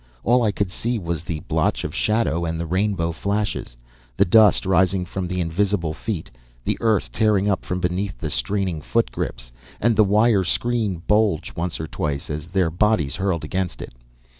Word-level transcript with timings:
All 0.23 0.41
I 0.41 0.51
could 0.51 0.71
see 0.71 0.97
was 0.97 1.23
the 1.23 1.41
blotch 1.41 1.83
of 1.83 1.93
shadow 1.93 2.43
and 2.43 2.59
the 2.59 2.65
rainbow 2.65 3.11
flashes, 3.11 3.77
the 4.17 4.25
dust 4.25 4.65
rising 4.65 5.05
from 5.05 5.27
the 5.27 5.39
invisible 5.39 5.93
feet, 5.93 6.31
the 6.65 6.75
earth 6.81 7.11
tearing 7.11 7.47
up 7.47 7.63
from 7.63 7.79
beneath 7.79 8.17
the 8.17 8.31
straining 8.31 8.81
foot 8.81 9.11
grips, 9.11 9.51
and 9.79 9.95
the 9.95 10.03
wire 10.03 10.43
screen 10.43 11.03
bulge 11.05 11.55
once 11.55 11.79
or 11.79 11.85
twice 11.85 12.31
as 12.31 12.47
their 12.47 12.71
bodies 12.71 13.17
hurled 13.17 13.43
against 13.43 13.79
it. 13.79 13.93